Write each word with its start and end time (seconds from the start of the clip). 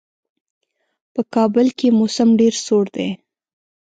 په 1.13 1.21
کابل 1.35 1.67
کې 1.77 1.87
موسم 1.99 2.29
ډېر 2.39 2.53
سوړ 2.65 2.85
دی. 2.95 3.09